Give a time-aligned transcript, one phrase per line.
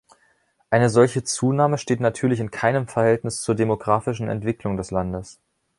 [0.71, 5.39] Eine solche Zunahme steht natürlich in keinem Verhältnis zur demographischen Entwicklung des Landes.